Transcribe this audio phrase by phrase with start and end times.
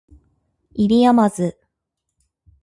[0.73, 1.53] 不入斗